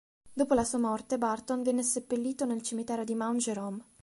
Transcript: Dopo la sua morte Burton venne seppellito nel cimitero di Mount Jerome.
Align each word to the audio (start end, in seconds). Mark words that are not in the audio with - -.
Dopo 0.33 0.55
la 0.55 0.63
sua 0.63 0.79
morte 0.79 1.19
Burton 1.19 1.61
venne 1.61 1.83
seppellito 1.83 2.45
nel 2.45 2.63
cimitero 2.63 3.03
di 3.03 3.13
Mount 3.13 3.37
Jerome. 3.37 3.83